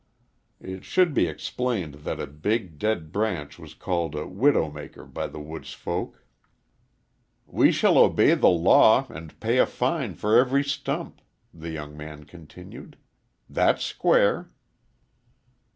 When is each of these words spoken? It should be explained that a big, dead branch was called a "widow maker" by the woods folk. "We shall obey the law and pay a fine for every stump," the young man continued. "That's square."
It 0.59 0.83
should 0.83 1.13
be 1.13 1.27
explained 1.27 1.93
that 2.05 2.19
a 2.19 2.25
big, 2.25 2.79
dead 2.79 3.11
branch 3.11 3.59
was 3.59 3.75
called 3.75 4.15
a 4.15 4.25
"widow 4.27 4.67
maker" 4.71 5.05
by 5.05 5.27
the 5.27 5.39
woods 5.39 5.73
folk. 5.73 6.25
"We 7.45 7.71
shall 7.71 7.99
obey 7.99 8.33
the 8.33 8.49
law 8.49 9.05
and 9.11 9.39
pay 9.39 9.59
a 9.59 9.67
fine 9.67 10.15
for 10.15 10.35
every 10.39 10.63
stump," 10.63 11.21
the 11.53 11.69
young 11.69 11.95
man 11.95 12.23
continued. 12.23 12.97
"That's 13.47 13.83
square." 13.85 14.49